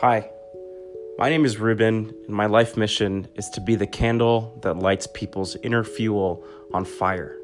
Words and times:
Hi, 0.00 0.30
my 1.18 1.28
name 1.28 1.44
is 1.44 1.58
Ruben, 1.58 2.14
and 2.26 2.28
my 2.28 2.46
life 2.46 2.76
mission 2.76 3.26
is 3.34 3.50
to 3.50 3.60
be 3.60 3.74
the 3.74 3.84
candle 3.84 4.56
that 4.62 4.78
lights 4.78 5.08
people's 5.08 5.56
inner 5.64 5.82
fuel 5.82 6.44
on 6.72 6.84
fire. 6.84 7.36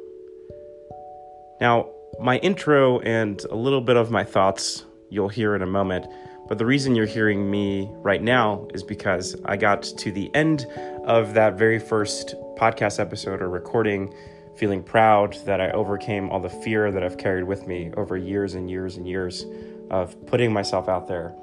Now, 1.61 1.89
my 2.21 2.39
intro 2.39 3.01
and 3.01 3.43
a 3.51 3.57
little 3.57 3.81
bit 3.81 3.97
of 3.97 4.13
my 4.13 4.23
thoughts 4.23 4.85
you'll 5.11 5.29
hear 5.29 5.57
in 5.57 5.63
a 5.63 5.67
moment, 5.67 6.07
but 6.47 6.59
the 6.59 6.65
reason 6.65 6.95
you're 6.95 7.07
hearing 7.07 7.51
me 7.51 7.91
right 7.95 8.23
now 8.23 8.69
is 8.73 8.85
because 8.85 9.35
I 9.45 9.57
got 9.57 9.83
to 9.83 10.13
the 10.13 10.33
end 10.33 10.65
of 11.07 11.35
that 11.35 11.59
very 11.59 11.81
first 11.81 12.37
podcast 12.57 13.01
episode 13.01 13.43
or 13.43 13.49
recording 13.49 14.15
feeling 14.55 14.85
proud 14.85 15.37
that 15.45 15.61
I 15.61 15.73
overcame 15.73 16.31
all 16.31 16.39
the 16.39 16.49
fear 16.49 16.93
that 16.93 17.03
I've 17.03 17.19
carried 17.19 17.43
with 17.49 17.67
me 17.67 17.91
over 17.97 18.17
years 18.17 18.55
and 18.55 18.71
years 18.71 18.97
and 18.97 19.09
years 19.09 19.45
of 19.91 20.15
putting 20.27 20.53
myself 20.53 20.89
out 20.89 21.09
there. 21.09 21.35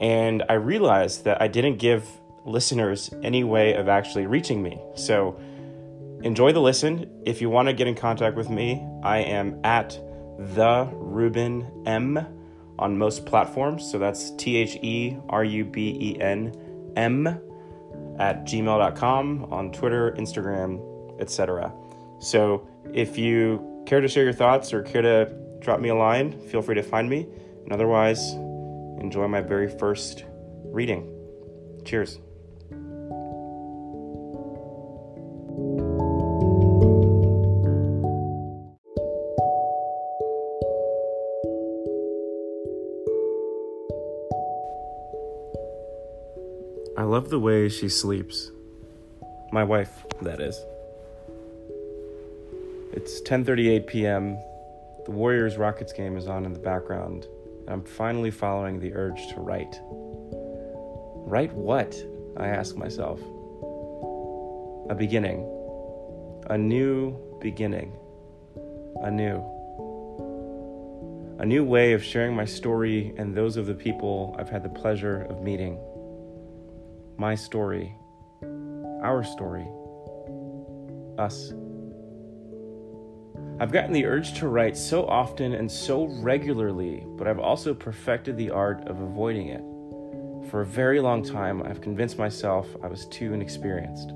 And 0.00 0.42
I 0.48 0.54
realized 0.54 1.24
that 1.24 1.40
I 1.40 1.48
didn't 1.48 1.76
give 1.76 2.08
listeners 2.44 3.10
any 3.22 3.44
way 3.44 3.74
of 3.74 3.88
actually 3.88 4.26
reaching 4.26 4.62
me. 4.62 4.80
So 4.94 5.38
enjoy 6.22 6.52
the 6.52 6.60
listen. 6.60 7.22
If 7.26 7.40
you 7.40 7.50
want 7.50 7.68
to 7.68 7.74
get 7.74 7.86
in 7.86 7.94
contact 7.94 8.36
with 8.36 8.48
me, 8.48 8.86
I 9.02 9.18
am 9.18 9.60
at 9.64 10.00
the 10.38 10.88
Ruben 10.94 11.84
M 11.86 12.26
on 12.78 12.96
most 12.96 13.26
platforms. 13.26 13.90
So 13.90 13.98
that's 13.98 14.30
T 14.36 14.56
H 14.56 14.76
E 14.82 15.16
R 15.28 15.44
U 15.44 15.64
B 15.64 15.96
E 16.00 16.20
N 16.20 16.54
M 16.96 17.26
at 18.18 18.44
gmail.com 18.46 19.48
on 19.50 19.72
Twitter, 19.72 20.12
Instagram, 20.12 21.20
etc. 21.20 21.72
So 22.20 22.66
if 22.92 23.18
you 23.18 23.82
care 23.86 24.00
to 24.00 24.08
share 24.08 24.24
your 24.24 24.32
thoughts 24.32 24.72
or 24.72 24.82
care 24.82 25.02
to 25.02 25.34
drop 25.60 25.80
me 25.80 25.90
a 25.90 25.94
line, 25.94 26.38
feel 26.48 26.62
free 26.62 26.74
to 26.74 26.82
find 26.82 27.08
me. 27.08 27.26
And 27.64 27.72
otherwise, 27.72 28.34
enjoy 29.00 29.26
my 29.26 29.40
very 29.40 29.68
first 29.68 30.24
reading. 30.64 31.08
Cheers. 31.84 32.18
I 46.96 47.02
love 47.04 47.30
the 47.30 47.40
way 47.40 47.68
she 47.70 47.88
sleeps. 47.88 48.50
My 49.52 49.64
wife, 49.64 50.04
that 50.20 50.40
is. 50.40 50.64
It's 52.92 53.22
10:38 53.22 53.86
p.m. 53.86 54.38
The 55.06 55.10
Warriors 55.10 55.56
Rockets 55.56 55.92
game 55.92 56.16
is 56.16 56.28
on 56.28 56.44
in 56.44 56.52
the 56.52 56.58
background, 56.58 57.26
I'm 57.70 57.84
finally 57.84 58.32
following 58.32 58.80
the 58.80 58.92
urge 58.94 59.28
to 59.28 59.40
write. 59.40 59.80
Write 61.24 61.52
what? 61.52 61.94
I 62.36 62.48
ask 62.48 62.76
myself. 62.76 63.20
A 64.90 64.94
beginning. 64.94 65.46
A 66.48 66.58
new 66.58 67.16
beginning. 67.40 67.96
A 69.02 69.10
new. 69.10 69.36
A 71.38 71.46
new 71.46 71.64
way 71.64 71.92
of 71.92 72.02
sharing 72.02 72.34
my 72.34 72.44
story 72.44 73.14
and 73.16 73.34
those 73.34 73.56
of 73.56 73.66
the 73.66 73.74
people 73.74 74.34
I've 74.38 74.50
had 74.50 74.64
the 74.64 74.68
pleasure 74.68 75.22
of 75.30 75.40
meeting. 75.40 75.78
My 77.16 77.36
story. 77.36 77.94
Our 79.02 79.22
story. 79.22 79.66
Us. 81.18 81.52
I've 83.60 83.72
gotten 83.72 83.92
the 83.92 84.06
urge 84.06 84.38
to 84.38 84.48
write 84.48 84.74
so 84.74 85.04
often 85.04 85.52
and 85.52 85.70
so 85.70 86.04
regularly, 86.22 87.04
but 87.18 87.28
I've 87.28 87.38
also 87.38 87.74
perfected 87.74 88.38
the 88.38 88.48
art 88.48 88.80
of 88.88 89.02
avoiding 89.02 89.48
it. 89.48 89.60
For 90.50 90.62
a 90.62 90.66
very 90.66 90.98
long 90.98 91.22
time, 91.22 91.62
I've 91.62 91.82
convinced 91.82 92.16
myself 92.16 92.66
I 92.82 92.86
was 92.86 93.04
too 93.08 93.34
inexperienced. 93.34 94.14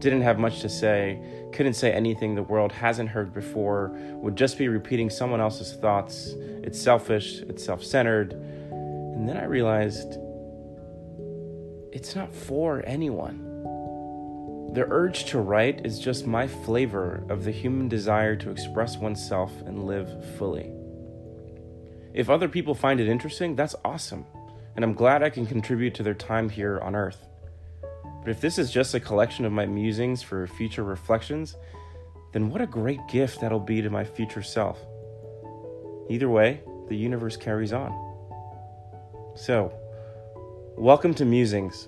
Didn't 0.00 0.20
have 0.20 0.38
much 0.38 0.60
to 0.60 0.68
say, 0.68 1.18
couldn't 1.54 1.72
say 1.72 1.92
anything 1.92 2.34
the 2.34 2.42
world 2.42 2.72
hasn't 2.72 3.08
heard 3.08 3.32
before, 3.32 3.88
would 4.16 4.36
just 4.36 4.58
be 4.58 4.68
repeating 4.68 5.08
someone 5.08 5.40
else's 5.40 5.72
thoughts. 5.72 6.34
It's 6.62 6.78
selfish, 6.78 7.40
it's 7.40 7.64
self 7.64 7.82
centered. 7.82 8.34
And 8.34 9.26
then 9.26 9.38
I 9.38 9.44
realized 9.44 10.18
it's 11.90 12.14
not 12.14 12.30
for 12.30 12.82
anyone. 12.86 13.53
The 14.74 14.88
urge 14.90 15.26
to 15.26 15.38
write 15.38 15.86
is 15.86 16.00
just 16.00 16.26
my 16.26 16.48
flavor 16.48 17.24
of 17.28 17.44
the 17.44 17.52
human 17.52 17.88
desire 17.88 18.34
to 18.34 18.50
express 18.50 18.96
oneself 18.96 19.52
and 19.66 19.86
live 19.86 20.10
fully. 20.36 20.72
If 22.12 22.28
other 22.28 22.48
people 22.48 22.74
find 22.74 22.98
it 22.98 23.06
interesting, 23.06 23.54
that's 23.54 23.76
awesome, 23.84 24.26
and 24.74 24.84
I'm 24.84 24.94
glad 24.94 25.22
I 25.22 25.30
can 25.30 25.46
contribute 25.46 25.94
to 25.94 26.02
their 26.02 26.12
time 26.12 26.48
here 26.48 26.80
on 26.80 26.96
Earth. 26.96 27.24
But 28.22 28.30
if 28.32 28.40
this 28.40 28.58
is 28.58 28.72
just 28.72 28.94
a 28.94 28.98
collection 29.00 29.44
of 29.44 29.52
my 29.52 29.64
musings 29.64 30.24
for 30.24 30.44
future 30.48 30.82
reflections, 30.82 31.54
then 32.32 32.50
what 32.50 32.60
a 32.60 32.66
great 32.66 33.06
gift 33.06 33.40
that'll 33.42 33.60
be 33.60 33.80
to 33.80 33.90
my 33.90 34.02
future 34.04 34.42
self. 34.42 34.84
Either 36.10 36.28
way, 36.28 36.62
the 36.88 36.96
universe 36.96 37.36
carries 37.36 37.72
on. 37.72 37.92
So, 39.36 39.72
welcome 40.76 41.14
to 41.14 41.24
Musings 41.24 41.86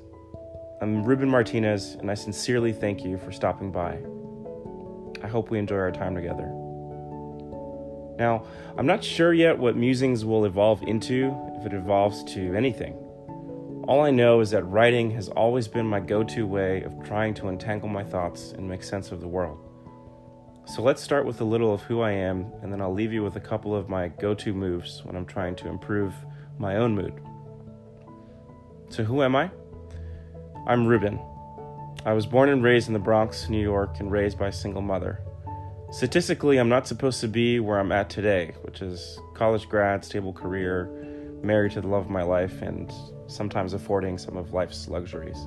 I'm 0.78 1.04
Ruben 1.04 1.30
Martinez, 1.30 1.94
and 1.94 2.10
I 2.10 2.14
sincerely 2.14 2.70
thank 2.70 3.02
you 3.02 3.16
for 3.16 3.32
stopping 3.32 3.72
by. 3.72 3.98
I 5.24 5.26
hope 5.26 5.48
we 5.48 5.58
enjoy 5.58 5.76
our 5.76 5.90
time 5.90 6.14
together. 6.14 6.52
Now, 8.18 8.44
I'm 8.76 8.84
not 8.84 9.02
sure 9.02 9.32
yet 9.32 9.58
what 9.58 9.74
musings 9.74 10.26
will 10.26 10.44
evolve 10.44 10.82
into, 10.82 11.34
if 11.58 11.64
it 11.64 11.72
evolves 11.72 12.22
to 12.34 12.54
anything. 12.54 12.92
All 13.88 14.02
I 14.02 14.10
know 14.10 14.40
is 14.40 14.50
that 14.50 14.64
writing 14.64 15.10
has 15.12 15.30
always 15.30 15.66
been 15.66 15.86
my 15.86 15.98
go 15.98 16.22
to 16.24 16.46
way 16.46 16.82
of 16.82 16.92
trying 17.02 17.32
to 17.34 17.48
entangle 17.48 17.88
my 17.88 18.04
thoughts 18.04 18.52
and 18.52 18.68
make 18.68 18.82
sense 18.82 19.12
of 19.12 19.22
the 19.22 19.28
world. 19.28 19.58
So 20.66 20.82
let's 20.82 21.02
start 21.02 21.24
with 21.24 21.40
a 21.40 21.44
little 21.44 21.72
of 21.72 21.80
who 21.80 22.02
I 22.02 22.10
am, 22.10 22.52
and 22.60 22.70
then 22.70 22.82
I'll 22.82 22.92
leave 22.92 23.14
you 23.14 23.22
with 23.22 23.36
a 23.36 23.40
couple 23.40 23.74
of 23.74 23.88
my 23.88 24.08
go 24.08 24.34
to 24.34 24.52
moves 24.52 25.00
when 25.04 25.16
I'm 25.16 25.24
trying 25.24 25.56
to 25.56 25.68
improve 25.68 26.12
my 26.58 26.76
own 26.76 26.94
mood. 26.94 27.18
So, 28.90 29.04
who 29.04 29.22
am 29.22 29.34
I? 29.34 29.50
I'm 30.68 30.84
Ruben. 30.84 31.20
I 32.04 32.12
was 32.12 32.26
born 32.26 32.48
and 32.48 32.60
raised 32.60 32.88
in 32.88 32.92
the 32.92 32.98
Bronx, 32.98 33.48
New 33.48 33.62
York, 33.62 34.00
and 34.00 34.10
raised 34.10 34.36
by 34.36 34.48
a 34.48 34.52
single 34.52 34.82
mother. 34.82 35.20
Statistically, 35.92 36.58
I'm 36.58 36.68
not 36.68 36.88
supposed 36.88 37.20
to 37.20 37.28
be 37.28 37.60
where 37.60 37.78
I'm 37.78 37.92
at 37.92 38.10
today, 38.10 38.52
which 38.62 38.82
is 38.82 39.20
college 39.34 39.68
grad, 39.68 40.04
stable 40.04 40.32
career, 40.32 40.90
married 41.40 41.70
to 41.72 41.82
the 41.82 41.86
love 41.86 42.06
of 42.06 42.10
my 42.10 42.24
life, 42.24 42.62
and 42.62 42.92
sometimes 43.28 43.74
affording 43.74 44.18
some 44.18 44.36
of 44.36 44.52
life's 44.54 44.88
luxuries. 44.88 45.38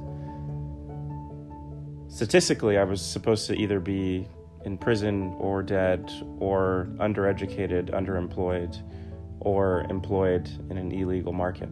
Statistically, 2.07 2.77
I 2.77 2.85
was 2.85 3.01
supposed 3.01 3.45
to 3.47 3.55
either 3.55 3.81
be 3.81 4.25
in 4.63 4.77
prison 4.77 5.35
or 5.37 5.61
dead 5.63 6.09
or 6.39 6.87
undereducated, 6.97 7.89
underemployed, 7.89 8.81
or 9.41 9.85
employed 9.89 10.49
in 10.69 10.77
an 10.77 10.93
illegal 10.93 11.33
market. 11.33 11.67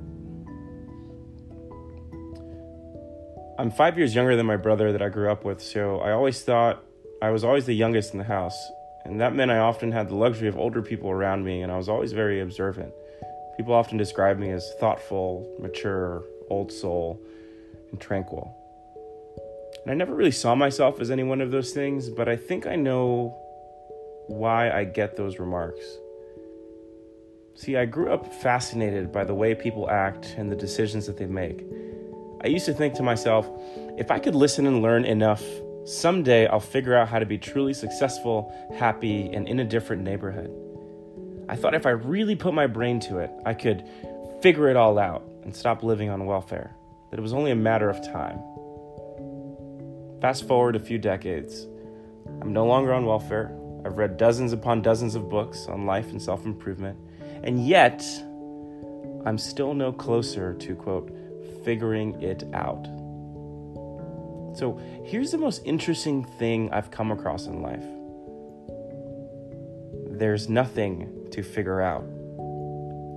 I'm 3.60 3.72
five 3.72 3.98
years 3.98 4.14
younger 4.14 4.36
than 4.36 4.46
my 4.46 4.56
brother 4.56 4.92
that 4.92 5.02
I 5.02 5.10
grew 5.10 5.32
up 5.32 5.44
with, 5.44 5.64
so 5.64 6.00
I 6.00 6.12
always 6.12 6.44
thought 6.44 6.84
I 7.24 7.32
was 7.32 7.44
always 7.44 7.66
the 7.66 7.74
youngest 7.74 8.14
in 8.14 8.20
the 8.20 8.24
house. 8.24 8.56
And 9.04 9.20
that 9.20 9.34
meant 9.34 9.50
I 9.50 9.58
often 9.58 9.92
had 9.92 10.10
the 10.10 10.16
luxury 10.16 10.48
of 10.48 10.60
older 10.60 10.84
people 10.84 11.10
around 11.10 11.44
me, 11.44 11.64
and 11.64 11.72
I 11.72 11.78
was 11.78 11.90
always 11.90 12.12
very 12.12 12.40
observant. 12.40 12.94
People 13.56 13.74
often 13.74 13.98
describe 13.98 14.38
me 14.38 14.52
as 14.52 14.74
thoughtful, 14.80 15.52
mature, 15.60 16.24
old 16.52 16.72
soul, 16.72 17.20
and 17.90 18.00
tranquil. 18.00 18.56
And 19.82 19.92
I 19.92 19.96
never 19.96 20.14
really 20.14 20.30
saw 20.30 20.54
myself 20.54 21.02
as 21.02 21.10
any 21.10 21.24
one 21.24 21.42
of 21.42 21.50
those 21.50 21.72
things, 21.72 22.12
but 22.12 22.30
I 22.30 22.36
think 22.36 22.68
I 22.68 22.76
know 22.76 23.36
why 24.28 24.70
I 24.70 24.84
get 24.84 25.18
those 25.18 25.40
remarks. 25.40 25.84
See, 27.56 27.76
I 27.76 27.86
grew 27.86 28.12
up 28.14 28.32
fascinated 28.32 29.12
by 29.12 29.24
the 29.24 29.34
way 29.34 29.56
people 29.56 29.90
act 29.90 30.36
and 30.38 30.52
the 30.52 30.56
decisions 30.56 31.08
that 31.08 31.18
they 31.18 31.26
make. 31.26 31.66
I 32.44 32.48
used 32.48 32.66
to 32.68 32.74
think 32.74 32.94
to 32.96 33.04
myself, 33.04 33.50
if 33.98 34.12
I 34.12 34.20
could 34.20 34.36
listen 34.36 34.68
and 34.68 34.82
learn 34.84 35.06
enough, 35.06 35.44
someday 35.86 36.46
I'll 36.46 36.60
figure 36.60 36.96
out 36.96 37.08
how 37.08 37.18
to 37.18 37.26
be 37.26 37.38
truly 37.38 37.74
successful, 37.74 38.54
happy, 38.78 39.32
and 39.34 39.48
in 39.48 39.60
a 39.60 39.66
different 39.66 40.04
neighborhood. 40.04 40.52
I 41.50 41.56
thought 41.56 41.74
if 41.74 41.88
I 41.88 41.92
really 41.92 42.36
put 42.36 42.54
my 42.54 42.68
brain 42.68 43.00
to 43.02 43.18
it, 43.20 43.32
I 43.46 43.56
could 43.56 43.84
figure 44.42 44.70
it 44.70 44.76
all 44.76 45.00
out 45.00 45.24
and 45.44 45.56
stop 45.56 45.82
living 45.82 46.10
on 46.10 46.26
welfare, 46.26 46.76
that 47.10 47.18
it 47.18 47.24
was 47.24 47.34
only 47.34 47.52
a 47.52 47.56
matter 47.56 47.90
of 47.90 48.06
time. 48.06 48.40
Fast 50.22 50.48
forward 50.48 50.76
a 50.76 50.80
few 50.80 51.00
decades. 51.00 51.66
I'm 52.42 52.54
no 52.54 52.66
longer 52.66 52.94
on 52.94 53.06
welfare. 53.06 53.58
I've 53.84 53.98
read 53.98 54.18
dozens 54.18 54.54
upon 54.54 54.82
dozens 54.84 55.16
of 55.16 55.30
books 55.30 55.66
on 55.68 55.86
life 55.86 56.10
and 56.12 56.22
self 56.22 56.46
improvement, 56.46 57.00
and 57.44 57.66
yet 57.66 58.04
I'm 59.26 59.38
still 59.38 59.74
no 59.74 59.92
closer 59.92 60.54
to, 60.54 60.76
quote, 60.76 61.12
figuring 61.64 62.22
it 62.22 62.44
out. 62.54 62.86
So, 64.58 64.82
here's 65.06 65.32
the 65.32 65.38
most 65.38 65.62
interesting 65.66 66.24
thing 66.24 66.72
I've 66.72 66.90
come 66.90 67.12
across 67.12 67.46
in 67.46 67.62
life 67.62 67.84
there's 70.18 70.50
nothing 70.50 71.28
to 71.32 71.44
figure 71.44 71.80
out. 71.80 72.04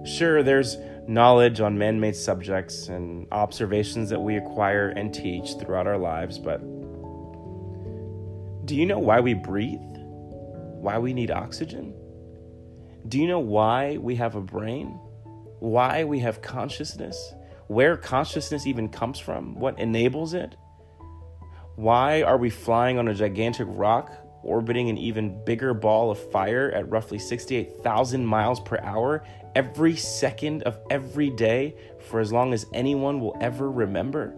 Sure, 0.05 0.43
there's 0.43 0.77
knowledge 1.09 1.61
on 1.61 1.79
man 1.79 1.99
made 1.99 2.15
subjects 2.15 2.89
and 2.89 3.27
observations 3.33 4.11
that 4.11 4.21
we 4.21 4.37
acquire 4.37 4.91
and 4.91 5.13
teach 5.13 5.55
throughout 5.55 5.87
our 5.87 5.97
lives, 5.97 6.39
but 6.39 6.61
do 8.67 8.77
you 8.77 8.87
know 8.87 8.99
why 8.99 9.21
we 9.21 9.35
breathe? 9.35 9.81
Why 9.81 10.99
we 10.99 11.13
need 11.13 11.31
oxygen? 11.31 11.95
Do 13.09 13.19
you 13.19 13.27
know 13.27 13.41
why 13.41 13.97
we 13.97 14.15
have 14.17 14.37
a 14.37 14.41
brain? 14.41 14.89
Why 15.59 16.05
we 16.05 16.21
have 16.21 16.43
consciousness? 16.43 17.35
Where 17.71 17.97
consciousness 17.97 18.67
even 18.67 18.89
comes 18.89 19.21
from? 19.21 19.55
What 19.55 19.79
enables 19.79 20.35
it? 20.35 20.57
Why 21.77 22.23
are 22.23 22.37
we 22.37 22.51
flying 22.51 22.99
on 22.99 23.07
a 23.07 23.15
gigantic 23.15 23.69
rock 23.71 24.11
orbiting 24.43 24.91
an 24.91 24.99
even 24.99 25.45
bigger 25.45 25.73
ball 25.73 26.11
of 26.11 26.19
fire 26.33 26.73
at 26.73 26.91
roughly 26.91 27.21
68,000 27.21 28.27
miles 28.27 28.59
per 28.59 28.81
hour 28.81 29.23
every 29.55 29.95
second 29.95 30.65
of 30.65 30.81
every 30.91 31.31
day 31.31 31.77
for 32.09 32.19
as 32.19 32.33
long 32.33 32.53
as 32.53 32.67
anyone 32.75 33.21
will 33.21 33.37
ever 33.41 33.71
remember? 33.71 34.31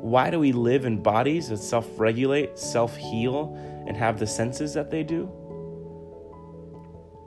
Why 0.00 0.30
do 0.30 0.38
we 0.38 0.52
live 0.52 0.84
in 0.84 1.02
bodies 1.02 1.48
that 1.48 1.56
self 1.56 1.88
regulate, 1.98 2.56
self 2.56 2.96
heal, 2.96 3.56
and 3.88 3.96
have 3.96 4.20
the 4.20 4.28
senses 4.28 4.74
that 4.74 4.92
they 4.92 5.02
do? 5.02 5.28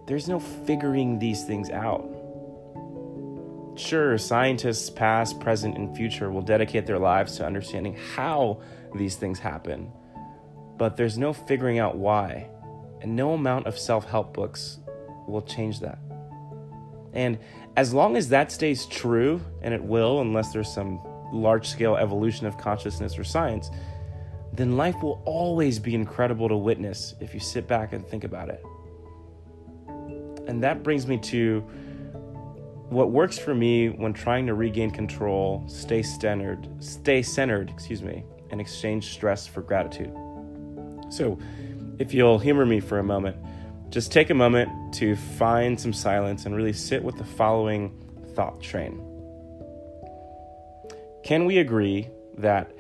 There's 0.08 0.30
no 0.30 0.40
figuring 0.40 1.20
these 1.20 1.44
things 1.44 1.70
out. 1.70 2.19
Sure, 3.80 4.18
scientists 4.18 4.90
past, 4.90 5.40
present, 5.40 5.78
and 5.78 5.96
future 5.96 6.30
will 6.30 6.42
dedicate 6.42 6.86
their 6.86 7.00
lives 7.00 7.38
to 7.38 7.46
understanding 7.46 7.96
how 8.16 8.62
these 8.94 9.16
things 9.16 9.40
happen 9.40 9.92
but 10.80 10.96
there's 10.96 11.18
no 11.18 11.34
figuring 11.34 11.78
out 11.78 11.98
why, 11.98 12.50
and 13.02 13.16
no 13.16 13.34
amount 13.34 13.68
of 13.68 13.78
self 13.78 14.10
help 14.10 14.34
books 14.34 14.80
will 15.28 15.42
change 15.44 15.82
that. 15.82 16.00
And 17.14 17.38
as 17.76 17.94
long 17.94 18.16
as 18.16 18.30
that 18.30 18.52
stays 18.52 18.86
true, 18.86 19.42
and 19.62 19.74
it 19.74 19.84
will, 19.84 20.22
unless 20.22 20.54
there's 20.54 20.74
some 20.74 21.02
large 21.32 21.68
scale 21.68 21.98
evolution 21.98 22.48
of 22.48 22.58
consciousness 22.58 23.20
or 23.20 23.24
science, 23.24 23.70
then 24.54 24.78
life 24.78 24.96
will 25.04 25.22
always 25.26 25.80
be 25.80 25.94
incredible 25.94 26.48
to 26.48 26.56
witness 26.56 27.14
if 27.20 27.34
you 27.34 27.40
sit 27.40 27.68
back 27.68 27.92
and 27.94 28.08
think 28.08 28.24
about 28.24 28.50
it. 28.50 28.64
And 30.48 30.64
that 30.64 30.82
brings 30.82 31.06
me 31.06 31.18
to 31.18 31.64
what 32.90 33.12
works 33.12 33.38
for 33.38 33.54
me 33.54 33.90
when 33.90 34.14
trying 34.14 34.48
to 34.48 34.56
regain 34.56 34.90
control, 34.90 35.64
stay 35.68 36.02
centered, 36.02 36.68
stay 36.80 37.22
centered, 37.22 37.70
excuse 37.70 38.02
me, 38.02 38.24
and 38.50 38.60
exchange 38.60 39.14
stress 39.14 39.46
for 39.46 39.62
gratitude. 39.62 40.14
So, 41.10 41.38
if 42.00 42.14
you'll 42.14 42.40
humor 42.40 42.66
me 42.66 42.80
for 42.80 43.00
a 43.00 43.04
moment, 43.04 43.38
just 43.90 44.12
take 44.12 44.30
a 44.30 44.34
moment 44.34 44.94
to 44.96 45.16
find 45.16 45.80
some 45.80 45.94
silence 45.94 46.46
and 46.46 46.56
really 46.56 46.74
sit 46.74 47.04
with 47.04 47.18
the 47.18 47.24
following 47.24 47.92
thought 48.36 48.62
train. 48.62 49.06
Can 51.24 51.46
we 51.46 51.58
agree 51.60 52.08
that, 52.38 52.72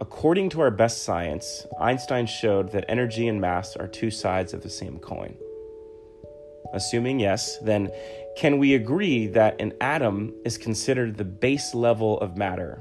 according 0.00 0.50
to 0.50 0.60
our 0.60 0.70
best 0.70 1.02
science, 1.04 1.66
Einstein 1.80 2.26
showed 2.26 2.70
that 2.72 2.84
energy 2.88 3.26
and 3.26 3.40
mass 3.40 3.74
are 3.76 3.88
two 3.88 4.10
sides 4.10 4.52
of 4.52 4.62
the 4.62 4.70
same 4.70 4.98
coin? 4.98 5.36
Assuming 6.72 7.20
yes, 7.20 7.58
then 7.58 7.90
can 8.36 8.58
we 8.58 8.74
agree 8.74 9.26
that 9.28 9.60
an 9.60 9.72
atom 9.80 10.34
is 10.44 10.58
considered 10.58 11.16
the 11.16 11.24
base 11.24 11.74
level 11.74 12.20
of 12.20 12.36
matter, 12.36 12.80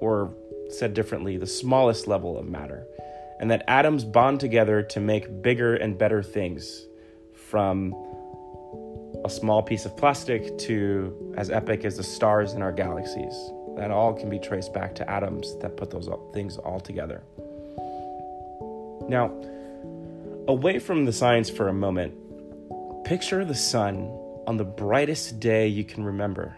or 0.00 0.34
said 0.70 0.94
differently, 0.94 1.36
the 1.36 1.46
smallest 1.46 2.06
level 2.06 2.38
of 2.38 2.46
matter? 2.46 2.86
and 3.40 3.50
that 3.50 3.64
atoms 3.68 4.04
bond 4.04 4.40
together 4.40 4.82
to 4.82 5.00
make 5.00 5.42
bigger 5.42 5.74
and 5.74 5.98
better 5.98 6.22
things 6.22 6.86
from 7.34 7.94
a 9.24 9.30
small 9.30 9.62
piece 9.62 9.84
of 9.84 9.96
plastic 9.96 10.56
to 10.58 11.34
as 11.36 11.50
epic 11.50 11.84
as 11.84 11.96
the 11.96 12.02
stars 12.02 12.52
in 12.52 12.62
our 12.62 12.72
galaxies. 12.72 13.34
That 13.76 13.90
all 13.90 14.12
can 14.12 14.30
be 14.30 14.38
traced 14.38 14.72
back 14.72 14.94
to 14.96 15.10
atoms 15.10 15.58
that 15.58 15.76
put 15.76 15.90
those 15.90 16.08
things 16.32 16.58
all 16.58 16.78
together. 16.78 17.22
Now, 19.08 19.32
away 20.46 20.78
from 20.78 21.04
the 21.04 21.12
science 21.12 21.50
for 21.50 21.68
a 21.68 21.74
moment, 21.74 22.14
picture 23.04 23.44
the 23.44 23.54
sun 23.54 24.06
on 24.46 24.56
the 24.56 24.64
brightest 24.64 25.40
day 25.40 25.66
you 25.66 25.84
can 25.84 26.04
remember. 26.04 26.56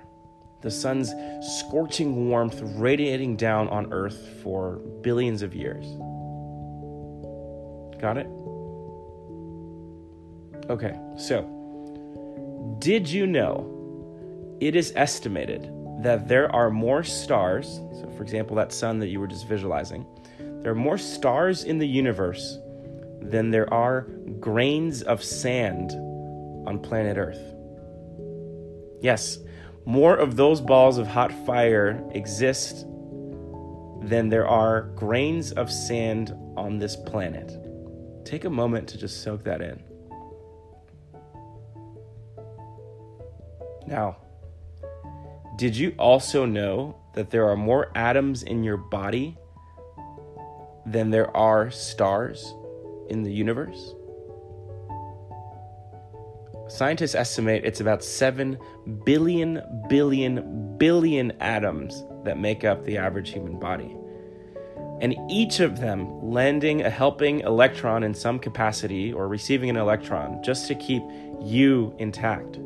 The 0.62 0.70
sun's 0.70 1.12
scorching 1.58 2.28
warmth 2.28 2.60
radiating 2.62 3.36
down 3.36 3.68
on 3.68 3.92
Earth 3.92 4.28
for 4.42 4.76
billions 5.02 5.42
of 5.42 5.54
years. 5.54 5.84
Got 8.00 8.18
it? 8.18 8.26
Okay, 10.68 10.98
so 11.16 11.42
did 12.80 13.08
you 13.08 13.26
know 13.26 14.56
it 14.60 14.74
is 14.74 14.92
estimated 14.96 15.70
that 16.02 16.28
there 16.28 16.52
are 16.54 16.70
more 16.70 17.02
stars, 17.02 17.80
so 17.92 18.12
for 18.16 18.22
example, 18.22 18.56
that 18.56 18.72
sun 18.72 18.98
that 18.98 19.08
you 19.08 19.20
were 19.20 19.26
just 19.26 19.46
visualizing, 19.46 20.04
there 20.38 20.72
are 20.72 20.74
more 20.74 20.98
stars 20.98 21.64
in 21.64 21.78
the 21.78 21.86
universe 21.86 22.58
than 23.22 23.50
there 23.50 23.72
are 23.72 24.02
grains 24.40 25.02
of 25.02 25.22
sand 25.22 25.92
on 26.66 26.78
planet 26.80 27.16
Earth. 27.16 27.55
Yes, 29.00 29.38
more 29.84 30.16
of 30.16 30.36
those 30.36 30.60
balls 30.60 30.98
of 30.98 31.06
hot 31.06 31.32
fire 31.46 32.02
exist 32.12 32.86
than 34.02 34.28
there 34.28 34.46
are 34.46 34.82
grains 34.94 35.52
of 35.52 35.70
sand 35.70 36.34
on 36.56 36.78
this 36.78 36.96
planet. 36.96 37.52
Take 38.24 38.44
a 38.44 38.50
moment 38.50 38.88
to 38.88 38.98
just 38.98 39.22
soak 39.22 39.44
that 39.44 39.60
in. 39.60 39.82
Now, 43.86 44.16
did 45.56 45.76
you 45.76 45.94
also 45.98 46.44
know 46.44 46.96
that 47.14 47.30
there 47.30 47.48
are 47.48 47.56
more 47.56 47.90
atoms 47.94 48.42
in 48.42 48.64
your 48.64 48.76
body 48.76 49.38
than 50.84 51.10
there 51.10 51.34
are 51.36 51.70
stars 51.70 52.52
in 53.08 53.22
the 53.22 53.32
universe? 53.32 53.94
Scientists 56.68 57.14
estimate 57.14 57.64
it's 57.64 57.80
about 57.80 58.02
7 58.02 58.58
billion, 59.04 59.62
billion, 59.88 60.76
billion 60.78 61.30
atoms 61.40 62.04
that 62.24 62.38
make 62.38 62.64
up 62.64 62.84
the 62.84 62.98
average 62.98 63.30
human 63.30 63.58
body 63.58 63.96
and 65.00 65.14
each 65.28 65.60
of 65.60 65.78
them 65.78 66.22
lending 66.22 66.82
a 66.82 66.90
helping 66.90 67.40
electron 67.40 68.02
in 68.02 68.14
some 68.14 68.38
capacity 68.38 69.12
or 69.12 69.28
receiving 69.28 69.68
an 69.68 69.76
electron 69.76 70.42
just 70.42 70.66
to 70.68 70.74
keep 70.74 71.02
you 71.42 71.94
intact 71.98 72.58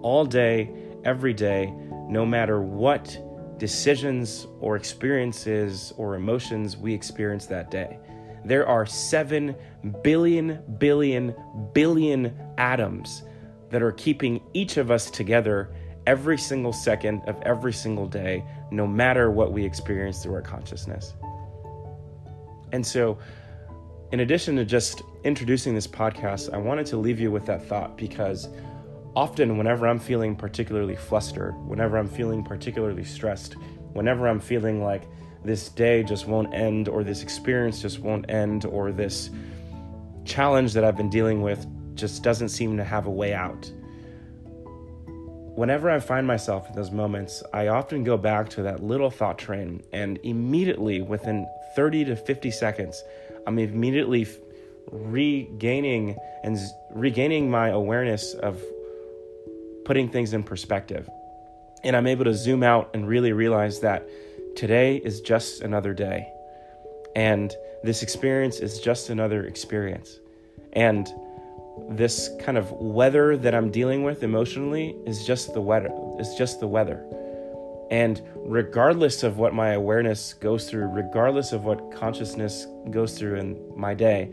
all 0.00 0.24
day, 0.24 0.70
every 1.04 1.34
day, 1.34 1.72
no 2.08 2.24
matter 2.24 2.62
what 2.62 3.18
decisions 3.58 4.46
or 4.60 4.76
experiences 4.76 5.92
or 5.96 6.16
emotions 6.16 6.76
we 6.76 6.92
experience 6.92 7.46
that 7.46 7.70
day. 7.70 7.98
There 8.44 8.66
are 8.66 8.86
7 8.86 9.54
billion, 10.02 10.62
billion, 10.78 11.34
billion 11.72 12.34
atoms 12.58 13.22
that 13.74 13.82
are 13.82 13.90
keeping 13.90 14.40
each 14.52 14.76
of 14.76 14.92
us 14.92 15.10
together 15.10 15.68
every 16.06 16.38
single 16.38 16.72
second 16.72 17.20
of 17.26 17.42
every 17.42 17.72
single 17.72 18.06
day, 18.06 18.44
no 18.70 18.86
matter 18.86 19.32
what 19.32 19.50
we 19.50 19.64
experience 19.64 20.22
through 20.22 20.34
our 20.34 20.42
consciousness. 20.42 21.14
And 22.70 22.86
so, 22.86 23.18
in 24.12 24.20
addition 24.20 24.54
to 24.54 24.64
just 24.64 25.02
introducing 25.24 25.74
this 25.74 25.88
podcast, 25.88 26.54
I 26.54 26.56
wanted 26.56 26.86
to 26.86 26.98
leave 26.98 27.18
you 27.18 27.32
with 27.32 27.46
that 27.46 27.66
thought 27.66 27.96
because 27.96 28.46
often, 29.16 29.58
whenever 29.58 29.88
I'm 29.88 29.98
feeling 29.98 30.36
particularly 30.36 30.94
flustered, 30.94 31.56
whenever 31.66 31.96
I'm 31.96 32.06
feeling 32.06 32.44
particularly 32.44 33.02
stressed, 33.02 33.54
whenever 33.92 34.28
I'm 34.28 34.38
feeling 34.38 34.84
like 34.84 35.02
this 35.44 35.68
day 35.68 36.04
just 36.04 36.28
won't 36.28 36.54
end, 36.54 36.88
or 36.88 37.02
this 37.02 37.24
experience 37.24 37.82
just 37.82 37.98
won't 37.98 38.30
end, 38.30 38.66
or 38.66 38.92
this 38.92 39.30
challenge 40.24 40.74
that 40.74 40.84
I've 40.84 40.96
been 40.96 41.10
dealing 41.10 41.42
with 41.42 41.66
just 41.94 42.22
doesn't 42.22 42.48
seem 42.48 42.76
to 42.76 42.84
have 42.84 43.06
a 43.06 43.10
way 43.10 43.34
out. 43.34 43.70
Whenever 45.54 45.88
I 45.88 46.00
find 46.00 46.26
myself 46.26 46.68
in 46.68 46.74
those 46.74 46.90
moments, 46.90 47.42
I 47.52 47.68
often 47.68 48.02
go 48.02 48.16
back 48.16 48.48
to 48.50 48.62
that 48.62 48.82
little 48.82 49.10
thought 49.10 49.38
train, 49.38 49.82
and 49.92 50.18
immediately 50.24 51.00
within 51.00 51.46
30 51.76 52.06
to 52.06 52.16
50 52.16 52.50
seconds, 52.50 53.02
I'm 53.46 53.58
immediately 53.58 54.26
regaining 54.90 56.16
and 56.42 56.58
regaining 56.90 57.50
my 57.50 57.68
awareness 57.68 58.34
of 58.34 58.62
putting 59.84 60.08
things 60.08 60.32
in 60.32 60.42
perspective. 60.42 61.08
And 61.84 61.94
I'm 61.94 62.06
able 62.06 62.24
to 62.24 62.34
zoom 62.34 62.62
out 62.62 62.90
and 62.94 63.06
really 63.06 63.32
realize 63.32 63.80
that 63.80 64.08
today 64.56 64.96
is 64.96 65.20
just 65.20 65.60
another 65.60 65.92
day. 65.92 66.32
And 67.14 67.54
this 67.82 68.02
experience 68.02 68.58
is 68.58 68.80
just 68.80 69.10
another 69.10 69.44
experience. 69.44 70.18
And 70.72 71.06
this 71.90 72.30
kind 72.40 72.56
of 72.56 72.70
weather 72.72 73.36
that 73.36 73.54
I'm 73.54 73.70
dealing 73.70 74.04
with 74.04 74.22
emotionally 74.22 74.96
is 75.06 75.26
just 75.26 75.54
the 75.54 75.60
weather. 75.60 75.90
It's 76.18 76.34
just 76.36 76.60
the 76.60 76.66
weather. 76.66 77.04
And 77.90 78.22
regardless 78.36 79.22
of 79.22 79.38
what 79.38 79.54
my 79.54 79.72
awareness 79.72 80.34
goes 80.34 80.68
through, 80.68 80.86
regardless 80.86 81.52
of 81.52 81.64
what 81.64 81.92
consciousness 81.92 82.66
goes 82.90 83.18
through 83.18 83.36
in 83.36 83.72
my 83.76 83.94
day, 83.94 84.30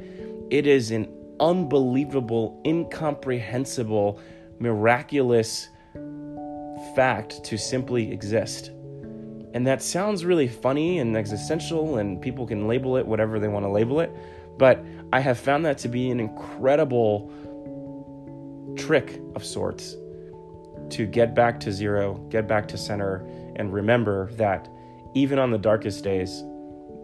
it 0.49 0.67
is 0.67 0.91
an 0.91 1.11
unbelievable, 1.39 2.61
incomprehensible, 2.65 4.19
miraculous 4.59 5.67
fact 6.95 7.43
to 7.43 7.57
simply 7.57 8.11
exist. 8.11 8.71
And 9.53 9.67
that 9.67 9.81
sounds 9.81 10.23
really 10.23 10.47
funny 10.47 10.99
and 10.99 11.17
existential, 11.17 11.97
and 11.97 12.21
people 12.21 12.47
can 12.47 12.67
label 12.67 12.95
it 12.95 13.05
whatever 13.05 13.39
they 13.39 13.49
want 13.49 13.65
to 13.65 13.69
label 13.69 13.99
it. 13.99 14.11
But 14.57 14.83
I 15.13 15.19
have 15.19 15.39
found 15.39 15.65
that 15.65 15.77
to 15.79 15.87
be 15.87 16.09
an 16.09 16.19
incredible 16.19 17.31
trick 18.77 19.21
of 19.35 19.43
sorts 19.43 19.95
to 20.89 21.05
get 21.05 21.33
back 21.35 21.59
to 21.61 21.71
zero, 21.71 22.15
get 22.29 22.47
back 22.47 22.67
to 22.69 22.77
center, 22.77 23.25
and 23.55 23.73
remember 23.73 24.31
that 24.33 24.67
even 25.13 25.39
on 25.39 25.51
the 25.51 25.57
darkest 25.57 26.03
days, 26.03 26.43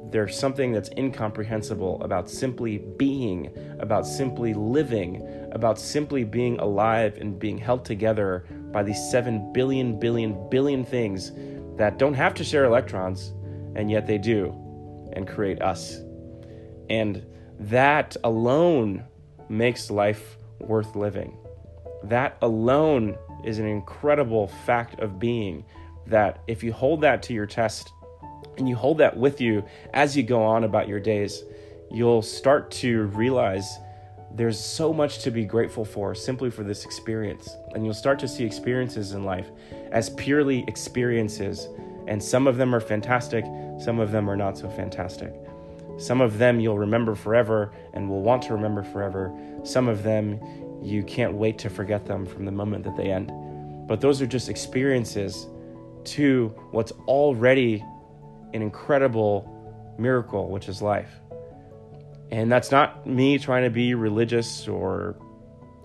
there's 0.10 0.38
something 0.38 0.72
that's 0.72 0.90
incomprehensible 0.98 2.02
about 2.02 2.30
simply 2.30 2.78
being, 2.98 3.52
about 3.80 4.08
simply 4.08 4.54
living, 4.54 5.50
about 5.52 5.78
simply 5.78 6.24
being 6.24 6.58
alive 6.60 7.18
and 7.20 7.38
being 7.38 7.58
held 7.58 7.84
together 7.84 8.46
by 8.72 8.84
these 8.84 9.12
7 9.12 9.52
billion, 9.52 10.00
billion, 10.00 10.50
billion 10.50 10.86
things 10.86 11.32
that 11.78 11.98
don't 11.98 12.14
have 12.14 12.34
to 12.36 12.44
share 12.44 12.64
electrons, 12.64 13.34
and 13.76 13.92
yet 13.92 14.08
they 14.08 14.18
do, 14.18 14.54
and 15.14 15.28
create 15.28 15.62
us. 15.62 16.00
And 16.90 17.26
that 17.60 18.16
alone 18.24 19.04
makes 19.50 19.90
life 19.90 20.38
worth 20.60 20.96
living. 20.96 21.38
That 22.04 22.38
alone 22.42 23.18
is 23.44 23.60
an 23.60 23.68
incredible 23.68 24.48
fact 24.66 25.00
of 25.00 25.20
being 25.20 25.66
that 26.06 26.42
if 26.48 26.64
you 26.64 26.72
hold 26.72 27.02
that 27.02 27.24
to 27.24 27.34
your 27.34 27.46
test 27.46 27.92
and 28.58 28.68
you 28.68 28.76
hold 28.76 28.98
that 29.00 29.18
with 29.18 29.42
you 29.42 29.64
as 29.94 30.16
you 30.16 30.24
go 30.24 30.44
on 30.44 30.64
about 30.64 30.88
your 30.88 31.00
days, 31.00 31.44
you'll 31.92 32.22
start 32.22 32.72
to 32.72 33.04
realize 33.08 33.78
there's 34.34 34.60
so 34.60 34.94
much 34.94 35.20
to 35.20 35.32
be 35.32 35.46
grateful 35.46 35.86
for 35.86 36.14
simply 36.14 36.50
for 36.50 36.64
this 36.64 36.86
experience. 36.86 37.50
And 37.74 37.86
you'll 37.86 37.94
start 37.94 38.20
to 38.20 38.28
see 38.28 38.44
experiences 38.44 39.14
in 39.14 39.24
life 39.24 39.50
as 39.92 40.10
purely 40.12 40.64
experiences. 40.68 41.68
And 42.08 42.22
some 42.22 42.48
of 42.48 42.58
them 42.58 42.76
are 42.76 42.80
fantastic, 42.80 43.46
some 43.80 44.00
of 44.00 44.12
them 44.12 44.30
are 44.30 44.36
not 44.38 44.58
so 44.58 44.70
fantastic. 44.70 45.34
Some 45.98 46.22
of 46.22 46.38
them 46.38 46.60
you'll 46.60 46.78
remember 46.78 47.16
forever 47.16 47.72
and 47.94 48.10
will 48.10 48.22
want 48.22 48.44
to 48.44 48.54
remember 48.54 48.84
forever. 48.84 49.36
Some 49.64 49.88
of 49.88 50.04
them 50.04 50.40
you 50.82 51.04
can't 51.04 51.34
wait 51.34 51.58
to 51.60 51.70
forget 51.70 52.06
them 52.06 52.26
from 52.26 52.46
the 52.46 52.52
moment 52.52 52.84
that 52.84 52.96
they 52.96 53.12
end. 53.12 53.32
But 53.88 54.02
those 54.02 54.22
are 54.22 54.28
just 54.28 54.50
experiences 54.50 55.48
to 56.06 56.54
what's 56.72 56.92
already 57.08 57.84
an 58.54 58.62
incredible 58.62 59.54
miracle, 59.98 60.50
which 60.50 60.70
is 60.70 60.82
life. 60.82 61.10
And 62.32 62.52
that's 62.52 62.72
not 62.72 63.08
me 63.08 63.38
trying 63.40 63.64
to 63.64 63.70
be 63.70 63.94
religious 63.94 64.68
or 64.68 65.16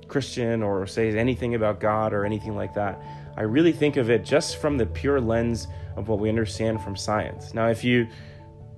Christian 0.08 0.62
or 0.62 0.86
say 0.86 1.16
anything 1.16 1.54
about 1.54 1.80
God 1.80 2.12
or 2.12 2.24
anything 2.24 2.54
like 2.54 2.74
that. 2.74 3.00
I 3.36 3.42
really 3.42 3.72
think 3.72 3.96
of 3.96 4.10
it 4.10 4.24
just 4.24 4.56
from 4.56 4.76
the 4.76 4.86
pure 4.86 5.20
lens 5.20 5.68
of 5.96 6.08
what 6.08 6.18
we 6.18 6.28
understand 6.28 6.82
from 6.82 6.96
science. 6.96 7.54
Now, 7.54 7.68
if 7.68 7.82
you 7.82 8.06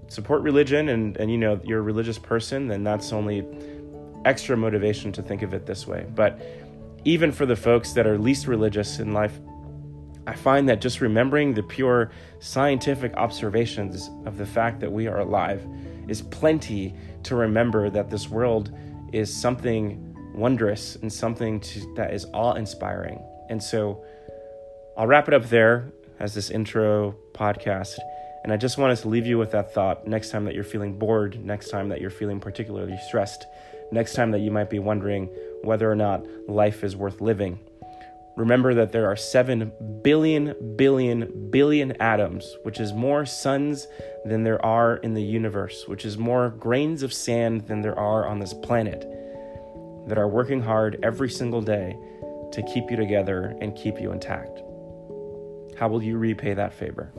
support 0.08 0.42
religion 0.42 0.88
and, 0.88 1.16
and 1.16 1.30
you 1.30 1.38
know 1.38 1.61
you're 1.64 1.80
a 1.80 1.82
religious 1.82 2.18
person, 2.18 2.68
then 2.68 2.84
that's 2.84 3.12
only 3.12 3.44
extra 4.25 4.56
motivation 4.56 5.12
to 5.12 5.23
think 5.23 5.42
of 5.42 5.54
it 5.54 5.66
this 5.66 5.87
way. 5.87 6.06
But 6.14 6.40
even 7.04 7.32
for 7.32 7.46
the 7.46 7.56
folks 7.56 7.92
that 7.92 8.06
are 8.06 8.18
least 8.18 8.46
religious 8.46 8.99
in 8.99 9.12
life, 9.12 9.38
I 10.26 10.34
find 10.34 10.68
that 10.70 10.80
just 10.80 11.00
remembering 11.00 11.52
the 11.52 11.62
pure 11.62 12.11
scientific 12.40 13.14
observations 13.14 14.11
of 14.25 14.38
the 14.38 14.46
fact 14.46 14.80
that 14.80 14.90
we 14.90 15.06
are 15.06 15.18
alive 15.18 15.66
is 16.08 16.23
plenty 16.23 16.94
to 17.25 17.37
remember 17.37 17.90
that 17.90 18.11
this 18.11 18.28
world 18.30 18.73
is 19.12 19.34
something 19.34 20.14
wondrous 20.34 20.96
and 20.96 21.12
something 21.12 21.61
to, 21.61 21.94
that 21.94 22.12
is 22.12 22.26
awe 22.32 22.54
inspiring. 22.54 23.23
And 23.50 23.62
so 23.62 24.02
I'll 24.96 25.06
wrap 25.06 25.28
it 25.28 25.34
up 25.34 25.49
there 25.50 25.92
as 26.18 26.34
this 26.34 26.50
intro 26.50 27.14
podcast. 27.32 27.99
And 28.44 28.52
I 28.52 28.58
just 28.58 28.76
wanted 28.76 28.96
to 28.98 29.08
leave 29.08 29.26
you 29.26 29.38
with 29.38 29.52
that 29.52 29.72
thought 29.72 30.06
next 30.06 30.28
time 30.28 30.44
that 30.44 30.54
you're 30.54 30.64
feeling 30.64 30.98
bored, 30.98 31.42
next 31.42 31.70
time 31.70 31.88
that 31.88 32.02
you're 32.02 32.10
feeling 32.10 32.40
particularly 32.40 32.98
stressed, 33.08 33.46
next 33.90 34.12
time 34.12 34.32
that 34.32 34.40
you 34.40 34.50
might 34.50 34.68
be 34.68 34.78
wondering 34.78 35.30
whether 35.62 35.90
or 35.90 35.96
not 35.96 36.26
life 36.46 36.84
is 36.84 36.94
worth 36.94 37.22
living. 37.22 37.58
Remember 38.36 38.74
that 38.74 38.92
there 38.92 39.06
are 39.06 39.16
7 39.16 39.72
billion, 40.02 40.74
billion, 40.76 41.50
billion 41.50 41.92
atoms, 42.02 42.54
which 42.64 42.80
is 42.80 42.92
more 42.92 43.24
suns 43.24 43.86
than 44.26 44.42
there 44.42 44.62
are 44.62 44.96
in 44.96 45.14
the 45.14 45.22
universe, 45.22 45.84
which 45.86 46.04
is 46.04 46.18
more 46.18 46.50
grains 46.50 47.02
of 47.02 47.14
sand 47.14 47.62
than 47.62 47.80
there 47.80 47.98
are 47.98 48.26
on 48.26 48.40
this 48.40 48.52
planet, 48.52 49.08
that 50.06 50.18
are 50.18 50.28
working 50.28 50.60
hard 50.60 50.98
every 51.02 51.30
single 51.30 51.62
day 51.62 51.96
to 52.52 52.62
keep 52.64 52.90
you 52.90 52.96
together 52.96 53.56
and 53.62 53.74
keep 53.74 53.98
you 53.98 54.12
intact. 54.12 54.60
How 55.78 55.88
will 55.88 56.02
you 56.02 56.18
repay 56.18 56.52
that 56.52 56.74
favor? 56.74 57.10